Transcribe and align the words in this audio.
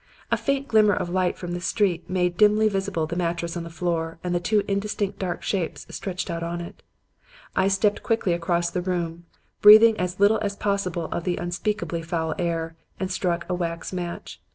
A 0.31 0.35
faint 0.35 0.67
glimmer 0.67 0.95
of 0.95 1.11
light 1.11 1.37
from 1.37 1.51
the 1.51 1.61
street 1.61 2.09
made 2.09 2.35
dimly 2.35 2.67
visible 2.67 3.05
the 3.05 3.15
mattress 3.15 3.55
on 3.55 3.61
the 3.63 3.69
floor 3.69 4.17
and 4.23 4.43
two 4.43 4.63
indistinct 4.67 5.19
dark 5.19 5.43
shapes 5.43 5.85
stretched 5.91 6.31
on 6.31 6.59
it. 6.59 6.81
I 7.55 7.67
stepped 7.67 8.01
quickly 8.01 8.33
across 8.33 8.71
the 8.71 8.81
room, 8.81 9.27
breathing 9.61 9.95
as 9.99 10.19
little 10.19 10.39
as 10.41 10.55
possible 10.55 11.05
of 11.11 11.23
the 11.23 11.37
unspeakably 11.37 12.01
foul 12.01 12.33
air, 12.39 12.75
and 12.99 13.11
struck 13.11 13.45
a 13.47 13.53
wax 13.53 13.93
match. 13.93 14.41